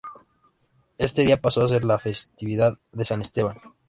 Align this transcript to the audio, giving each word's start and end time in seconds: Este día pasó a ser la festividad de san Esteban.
Este 0.97 1.21
día 1.25 1.41
pasó 1.43 1.63
a 1.63 1.67
ser 1.67 1.85
la 1.85 1.99
festividad 1.99 2.79
de 2.91 3.05
san 3.05 3.21
Esteban. 3.21 3.59